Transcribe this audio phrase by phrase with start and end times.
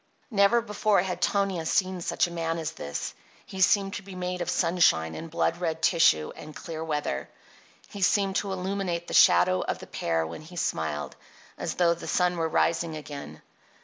[0.31, 3.13] Never before had Tonia seen such a man as this.
[3.45, 7.29] He seemed to be made of sunshine and blood red tissue and clear weather.
[7.87, 11.15] He seemed to illuminate the shadow of the pear when he smiled,
[11.55, 13.43] as though the sun were rising again.